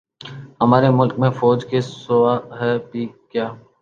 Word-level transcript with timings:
ہمارے 0.61 0.89
ملک 0.91 1.13
میں 1.19 1.31
فوج 1.39 1.59
کے 1.69 1.79
سوا 1.83 2.33
ھے 2.59 2.71
بھی 2.89 3.03
کیا 3.31 3.47